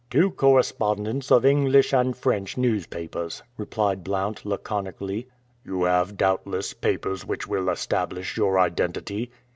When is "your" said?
8.35-8.57